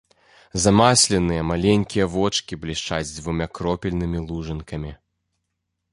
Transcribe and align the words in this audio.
Замасленыя 0.61 1.43
маленькія 1.51 2.05
вочкі 2.15 2.59
блішчаць 2.65 3.13
дзвюма 3.13 3.47
кропельнымі 3.59 4.19
лужынкамі. 4.29 4.91